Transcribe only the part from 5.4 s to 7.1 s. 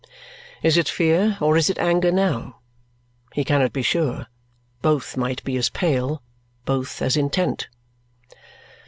be as pale, both